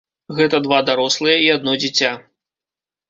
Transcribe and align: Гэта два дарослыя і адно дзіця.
Гэта 0.37 0.59
два 0.67 0.79
дарослыя 0.87 1.37
і 1.43 1.47
адно 1.59 1.77
дзіця. 1.85 2.11